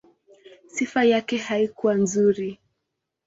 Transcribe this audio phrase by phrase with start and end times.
[0.67, 2.59] Sifa yake haikuwa nzuri.